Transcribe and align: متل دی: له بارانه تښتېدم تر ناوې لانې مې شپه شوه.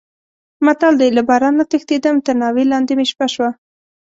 متل 0.65 0.93
دی: 1.01 1.09
له 1.17 1.21
بارانه 1.29 1.63
تښتېدم 1.71 2.15
تر 2.25 2.35
ناوې 2.41 2.63
لانې 2.71 2.93
مې 2.97 3.05
شپه 3.11 3.27
شوه. 3.33 3.49